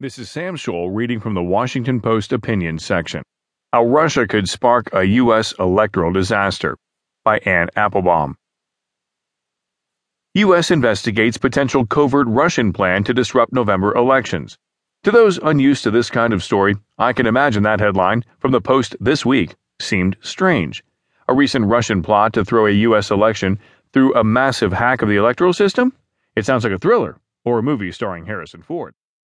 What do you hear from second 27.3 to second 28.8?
or a movie starring Harrison